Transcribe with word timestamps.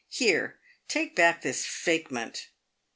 Here, 0.09 0.57
take 0.87 1.15
back 1.15 1.43
this 1.43 1.63
'fakement.'" 1.63 2.47